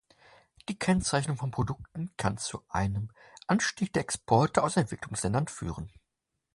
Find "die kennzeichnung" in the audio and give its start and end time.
0.67-1.37